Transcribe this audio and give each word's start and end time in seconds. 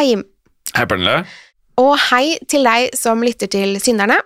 Hei, 0.00 0.14
Hei, 0.72 0.86
Pernille. 0.88 1.26
og 1.76 1.90
hei 2.08 2.38
til 2.48 2.64
deg 2.64 2.94
som 2.96 3.20
lytter 3.20 3.50
til 3.52 3.74
Synderne. 3.84 4.16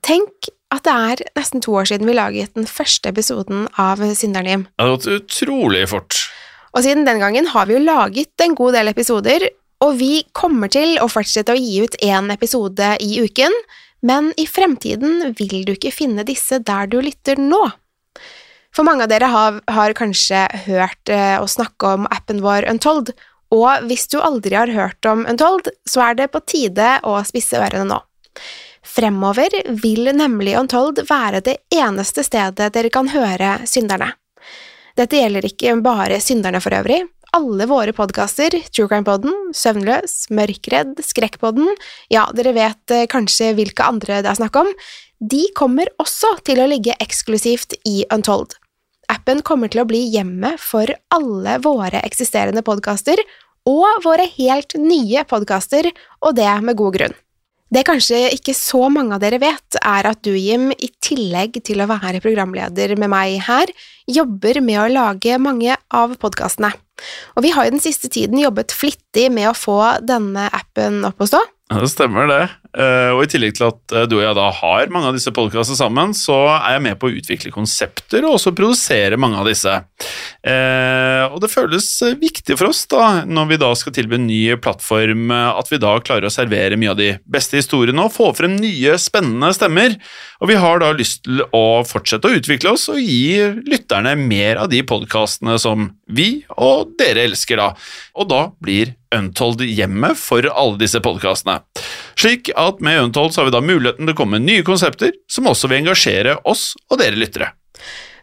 Tenk 0.00 0.48
at 0.72 0.86
det 0.86 0.92
er 0.94 1.22
nesten 1.36 1.60
to 1.60 1.74
år 1.76 1.90
siden 1.90 2.08
vi 2.08 2.14
laget 2.16 2.54
den 2.56 2.64
første 2.64 3.10
episoden 3.10 3.66
av 3.76 4.00
Syndernim. 4.16 4.62
Det 4.72 4.80
har 4.86 4.94
gått 4.94 5.10
utrolig 5.12 5.82
fort. 5.90 6.16
Og 6.72 6.86
siden 6.86 7.04
den 7.04 7.20
gangen 7.20 7.50
har 7.52 7.68
vi 7.68 7.76
jo 7.76 7.82
laget 7.84 8.40
en 8.40 8.56
god 8.56 8.72
del 8.78 8.88
episoder, 8.88 9.44
og 9.84 9.98
vi 10.00 10.22
kommer 10.32 10.72
til 10.72 10.96
å 10.96 11.10
fortsette 11.12 11.52
å 11.52 11.60
gi 11.60 11.82
ut 11.84 11.98
én 12.00 12.32
episode 12.32 12.94
i 13.04 13.20
uken, 13.20 13.52
men 14.08 14.32
i 14.40 14.46
fremtiden 14.48 15.34
vil 15.36 15.66
du 15.68 15.74
ikke 15.74 15.92
finne 15.92 16.24
disse 16.24 16.56
der 16.64 16.88
du 16.88 17.02
lytter 17.04 17.36
nå. 17.36 17.66
For 18.72 18.88
mange 18.88 19.04
av 19.04 19.12
dere 19.12 19.28
har, 19.28 19.60
har 19.68 19.92
kanskje 19.92 20.46
hørt 20.64 21.12
eh, 21.12 21.36
oss 21.36 21.58
snakke 21.58 21.98
om 21.98 22.08
appen 22.08 22.40
vår 22.40 22.64
Untold, 22.72 23.12
og 23.52 23.86
hvis 23.88 24.08
du 24.08 24.18
aldri 24.22 24.56
har 24.56 24.72
hørt 24.72 25.08
om 25.08 25.26
Untold, 25.28 25.68
så 25.88 26.08
er 26.08 26.18
det 26.18 26.32
på 26.32 26.40
tide 26.48 26.96
å 27.04 27.18
spisse 27.28 27.60
ørene 27.60 27.84
nå. 27.90 28.00
Fremover 28.82 29.54
vil 29.82 30.10
nemlig 30.16 30.56
Untold 30.58 31.04
være 31.08 31.42
det 31.44 31.58
eneste 31.72 32.24
stedet 32.26 32.72
dere 32.74 32.90
kan 32.92 33.12
høre 33.12 33.60
synderne. 33.68 34.10
Dette 34.98 35.20
gjelder 35.20 35.46
ikke 35.48 35.76
bare 35.84 36.18
synderne 36.20 36.60
for 36.60 36.74
øvrig. 36.76 37.04
Alle 37.32 37.64
våre 37.68 37.94
podkaster, 37.96 38.58
True 38.68 38.90
Crime 38.90 39.06
Podden, 39.08 39.32
Søvnløs, 39.56 40.26
Mørkredd, 40.36 40.98
Skrekkpodden, 41.00 41.70
ja, 42.12 42.26
dere 42.36 42.52
vet 42.52 42.92
eh, 42.92 43.06
kanskje 43.08 43.54
hvilke 43.56 43.86
andre 43.88 44.20
det 44.20 44.28
er 44.28 44.36
snakk 44.36 44.58
om, 44.60 44.68
de 45.22 45.46
kommer 45.56 45.88
også 46.02 46.34
til 46.44 46.60
å 46.60 46.68
ligge 46.68 46.98
eksklusivt 47.00 47.78
i 47.88 48.02
Untold. 48.12 48.58
Appen 49.12 49.42
kommer 49.44 49.68
til 49.68 49.82
å 49.82 49.88
bli 49.88 50.00
hjemmet 50.14 50.60
for 50.62 50.88
alle 51.12 51.58
våre 51.64 52.00
eksisterende 52.06 52.62
podkaster 52.64 53.20
og 53.68 54.00
våre 54.06 54.24
helt 54.38 54.74
nye 54.80 55.24
podkaster, 55.28 55.90
og 56.24 56.38
det 56.38 56.48
med 56.64 56.78
god 56.78 56.96
grunn. 56.96 57.18
Det 57.72 57.84
kanskje 57.88 58.26
ikke 58.34 58.52
så 58.56 58.88
mange 58.92 59.16
av 59.16 59.22
dere 59.22 59.38
vet, 59.40 59.78
er 59.80 60.08
at 60.10 60.20
du, 60.26 60.32
Jim, 60.36 60.70
i 60.76 60.90
tillegg 61.00 61.56
til 61.64 61.80
å 61.80 61.88
være 61.88 62.20
programleder 62.24 62.96
med 63.00 63.12
meg 63.12 63.38
her, 63.46 63.72
jobber 64.10 64.60
med 64.64 64.80
å 64.82 64.90
lage 64.92 65.38
mange 65.40 65.76
av 65.88 66.16
podkastene. 66.20 66.72
Og 67.36 67.46
vi 67.46 67.52
har 67.54 67.66
jo 67.66 67.76
den 67.76 67.84
siste 67.84 68.10
tiden 68.12 68.40
jobbet 68.42 68.74
flittig 68.76 69.28
med 69.32 69.50
å 69.50 69.56
få 69.56 69.80
denne 70.04 70.48
appen 70.52 71.02
opp 71.08 71.22
å 71.22 71.30
stå. 71.30 71.42
Ja, 71.72 71.80
det 71.80 71.88
stemmer 71.88 72.26
det. 72.28 72.42
Eh, 72.72 73.10
og 73.12 73.22
i 73.24 73.28
tillegg 73.28 73.54
til 73.56 73.66
at 73.70 73.92
eh, 73.94 74.04
du 74.08 74.18
og 74.18 74.22
jeg 74.24 74.36
da 74.36 74.46
har 74.58 74.90
mange 74.92 75.08
av 75.08 75.16
disse 75.16 75.32
podkastene 75.32 75.78
sammen, 75.78 76.12
så 76.16 76.36
er 76.54 76.76
jeg 76.76 76.82
med 76.84 76.98
på 77.00 77.08
å 77.08 77.14
utvikle 77.16 77.52
konsepter 77.52 78.26
og 78.26 78.36
også 78.36 78.52
produsere 78.56 79.16
mange 79.20 79.40
av 79.40 79.48
disse. 79.48 79.72
Eh, 80.44 81.22
og 81.28 81.38
det 81.40 81.52
føles 81.52 81.88
viktig 82.20 82.58
for 82.58 82.68
oss 82.68 82.82
da, 82.92 83.22
når 83.28 83.50
vi 83.54 83.60
da 83.62 83.70
skal 83.78 83.96
tilby 83.96 84.18
en 84.18 84.28
ny 84.28 84.40
plattform, 84.60 85.32
at 85.32 85.72
vi 85.72 85.80
da 85.80 85.94
klarer 86.04 86.28
å 86.28 86.34
servere 86.34 86.76
mye 86.80 86.92
av 86.92 87.00
de 87.00 87.10
beste 87.24 87.56
historiene 87.60 88.04
og 88.04 88.12
få 88.16 88.32
frem 88.36 88.58
nye, 88.60 88.98
spennende 89.00 89.52
stemmer. 89.56 89.96
Og 90.44 90.52
vi 90.52 90.60
har 90.60 90.82
da 90.82 90.92
lyst 90.96 91.24
til 91.24 91.44
å 91.56 91.64
fortsette 91.88 92.28
å 92.28 92.40
utvikle 92.40 92.74
oss 92.74 92.88
og 92.92 93.00
gi 93.00 93.38
lytterne 93.68 94.16
mer 94.20 94.60
av 94.60 94.72
de 94.72 94.82
podkastene 94.84 95.56
som 95.62 95.88
vi 96.16 96.28
og 96.56 96.94
dere 97.00 97.26
elsker, 97.28 97.60
da. 97.60 97.72
Og 98.18 98.28
da 98.32 98.42
blir 98.62 98.94
Untold 99.12 99.64
hjemme 99.66 100.14
for 100.16 100.46
alle 100.48 100.80
disse 100.80 101.00
podkastene. 101.04 101.60
Slik 102.16 102.52
at 102.56 102.80
med 102.84 103.08
Untold 103.08 103.34
så 103.34 103.42
har 103.42 103.50
vi 103.50 103.56
da 103.56 103.64
muligheten 103.64 104.06
til 104.06 104.14
å 104.14 104.18
komme 104.18 104.38
med 104.38 104.48
nye 104.48 104.66
konsepter 104.66 105.12
som 105.30 105.50
også 105.50 105.68
vil 105.68 105.82
engasjere 105.82 106.38
oss 106.48 106.72
og 106.88 107.00
dere 107.02 107.18
lyttere. 107.20 107.52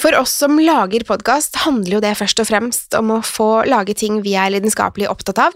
For 0.00 0.14
oss 0.18 0.32
som 0.42 0.58
lager 0.58 1.04
podkast, 1.06 1.60
handler 1.62 1.96
jo 1.96 2.02
det 2.02 2.14
først 2.18 2.40
og 2.42 2.48
fremst 2.48 2.96
om 2.98 3.12
å 3.14 3.20
få 3.24 3.64
lage 3.70 3.94
ting 3.98 4.20
vi 4.24 4.34
er 4.38 4.50
lidenskapelig 4.50 5.06
opptatt 5.10 5.40
av. 5.46 5.54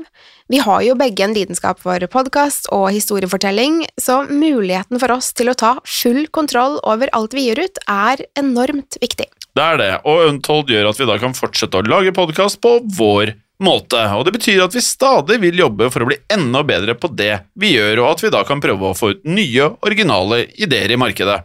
Vi 0.49 0.61
har 0.63 0.85
jo 0.87 0.97
begge 0.99 1.27
en 1.27 1.35
lidenskap 1.37 1.83
for 1.83 2.05
podkast 2.13 2.71
og 2.75 2.89
historiefortelling, 2.95 3.83
så 4.01 4.23
muligheten 4.31 5.03
for 5.03 5.17
oss 5.19 5.33
til 5.37 5.51
å 5.51 5.59
ta 5.59 5.75
full 5.85 6.27
kontroll 6.31 6.79
over 6.87 7.11
alt 7.19 7.35
vi 7.37 7.49
gir 7.49 7.65
ut, 7.67 7.83
er 7.91 8.25
enormt 8.39 9.01
viktig. 9.03 9.29
Det 9.59 9.65
er 9.67 9.79
det, 9.81 9.95
og 10.07 10.21
Untold 10.29 10.69
gjør 10.71 10.93
at 10.93 10.99
vi 11.01 11.07
da 11.09 11.17
kan 11.19 11.33
fortsette 11.35 11.81
å 11.81 11.87
lage 11.91 12.13
podkast 12.15 12.61
på 12.63 12.77
vår 12.95 13.33
måte. 13.59 13.99
Og 14.15 14.23
det 14.29 14.37
betyr 14.37 14.61
at 14.63 14.77
vi 14.77 14.83
stadig 14.87 15.41
vil 15.43 15.59
jobbe 15.59 15.89
for 15.91 16.05
å 16.05 16.07
bli 16.07 16.19
enda 16.31 16.63
bedre 16.63 16.95
på 16.95 17.11
det 17.11 17.33
vi 17.59 17.73
gjør, 17.75 18.05
og 18.05 18.13
at 18.13 18.23
vi 18.23 18.31
da 18.37 18.45
kan 18.47 18.63
prøve 18.63 18.93
å 18.93 18.95
få 18.95 19.11
ut 19.17 19.27
nye, 19.27 19.73
originale 19.83 20.45
ideer 20.63 20.95
i 20.95 21.01
markedet. 21.03 21.41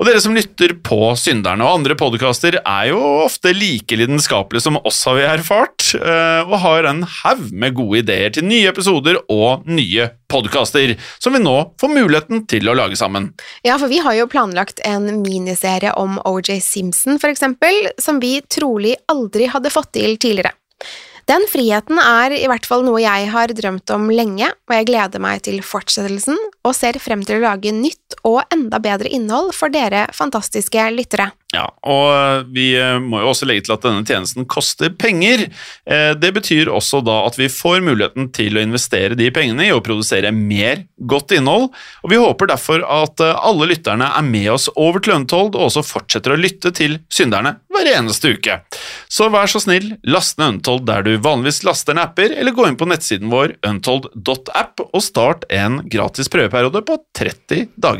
Og 0.00 0.06
dere 0.08 0.20
som 0.24 0.32
lytter 0.32 0.72
på 0.80 1.10
Synderne 1.20 1.60
og 1.60 1.82
andre 1.82 1.92
podkaster, 2.00 2.54
er 2.56 2.84
jo 2.88 3.00
ofte 3.26 3.50
like 3.52 3.98
lidenskapelige 4.00 4.64
som 4.64 4.78
oss, 4.80 5.02
har 5.04 5.18
vi 5.18 5.26
erfart, 5.28 5.90
eh, 5.98 6.40
og 6.46 6.54
har 6.62 6.88
en 6.88 7.02
haug 7.04 7.42
med 7.52 7.76
gode 7.76 8.00
ideer 8.00 8.32
til 8.32 8.46
nye 8.48 8.70
episoder 8.70 9.18
og 9.28 9.68
nye 9.68 10.08
podkaster, 10.32 10.94
som 11.20 11.36
vi 11.36 11.42
nå 11.44 11.52
får 11.82 11.92
muligheten 11.92 12.46
til 12.48 12.72
å 12.72 12.78
lage 12.80 12.96
sammen. 12.96 13.34
Ja, 13.60 13.76
for 13.76 13.92
vi 13.92 14.00
har 14.00 14.16
jo 14.16 14.30
planlagt 14.32 14.80
en 14.88 15.20
miniserie 15.20 15.92
om 16.00 16.16
OJ 16.24 16.62
Simpson, 16.64 17.20
for 17.20 17.28
eksempel, 17.28 17.92
som 18.00 18.24
vi 18.24 18.38
trolig 18.48 18.96
aldri 19.12 19.52
hadde 19.52 19.74
fått 19.74 19.92
til 19.98 20.16
tidligere. 20.16 20.56
Den 21.28 21.44
friheten 21.46 22.00
er 22.00 22.32
i 22.34 22.46
hvert 22.50 22.64
fall 22.66 22.82
noe 22.82 22.98
jeg 23.04 23.28
har 23.30 23.52
drømt 23.54 23.92
om 23.94 24.08
lenge, 24.10 24.48
og 24.48 24.74
jeg 24.74 24.88
gleder 24.88 25.22
meg 25.22 25.44
til 25.46 25.60
fortsettelsen 25.62 26.40
og 26.64 26.72
ser 26.74 26.96
frem 27.02 27.20
til 27.26 27.38
å 27.38 27.44
lage 27.44 27.70
nytt 27.76 27.99
og 28.26 28.42
enda 28.52 28.80
bedre 28.82 29.10
innhold 29.12 29.52
for 29.56 29.72
dere 29.72 30.06
fantastiske 30.16 30.88
lyttere. 30.94 31.30
Ja, 31.50 31.64
og 31.82 32.46
vi 32.54 32.68
eh, 32.78 33.00
må 33.02 33.24
jo 33.24 33.32
også 33.32 33.46
legge 33.48 33.64
til 33.66 33.74
at 33.74 33.82
denne 33.82 34.06
tjenesten 34.06 34.46
koster 34.50 34.92
penger. 34.94 35.48
Eh, 35.82 36.12
Det 36.14 36.30
betyr 36.36 36.70
også 36.70 37.00
da 37.02 37.16
at 37.26 37.38
vi 37.40 37.48
får 37.50 37.82
muligheten 37.82 38.28
til 38.34 38.54
å 38.54 38.62
investere 38.62 39.18
de 39.18 39.32
pengene 39.34 39.66
i 39.66 39.72
å 39.74 39.82
produsere 39.82 40.30
mer 40.30 40.84
godt 41.10 41.34
innhold, 41.34 41.72
og 42.04 42.12
vi 42.12 42.20
håper 42.22 42.52
derfor 42.52 42.84
at 42.86 43.22
eh, 43.24 43.34
alle 43.34 43.66
lytterne 43.72 44.12
er 44.14 44.28
med 44.28 44.46
oss 44.54 44.68
over 44.76 45.02
til 45.02 45.16
Untold 45.16 45.58
og 45.58 45.66
også 45.66 45.82
fortsetter 45.86 46.36
å 46.36 46.38
lytte 46.38 46.70
til 46.76 47.00
Synderne 47.10 47.56
hver 47.70 47.90
eneste 47.96 48.36
uke. 48.36 48.60
Så 49.10 49.26
vær 49.34 49.50
så 49.50 49.58
snill, 49.62 49.96
last 50.06 50.38
ned 50.38 50.60
Untold 50.60 50.86
der 50.86 51.02
du 51.02 51.16
vanligvis 51.18 51.64
laster 51.66 51.98
ned 51.98 52.12
apper, 52.12 52.30
eller 52.30 52.54
gå 52.54 52.68
inn 52.68 52.78
på 52.78 52.86
nettsiden 52.90 53.30
vår 53.32 53.56
untold.app 53.66 54.84
og 54.86 55.02
start 55.02 55.48
en 55.50 55.80
gratis 55.90 56.30
prøveperiode 56.30 56.84
på 56.86 56.98
30 57.18 57.74
dager 57.74 57.99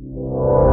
you. 0.00 0.69